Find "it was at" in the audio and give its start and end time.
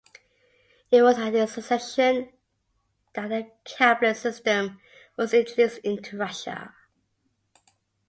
0.89-1.35